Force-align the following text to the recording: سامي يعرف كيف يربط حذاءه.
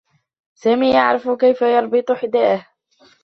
سامي 0.55 0.91
يعرف 0.93 1.29
كيف 1.29 1.61
يربط 1.61 2.11
حذاءه. 2.11 2.65